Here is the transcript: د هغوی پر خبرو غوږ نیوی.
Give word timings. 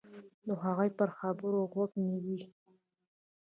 د 0.47 0.47
هغوی 0.63 0.89
پر 0.97 1.09
خبرو 1.19 1.69
غوږ 1.71 1.91
نیوی. 2.05 2.41